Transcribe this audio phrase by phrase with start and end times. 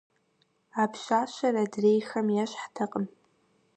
[0.81, 3.05] А пщащэр адрейхэм ещхьтэкъым.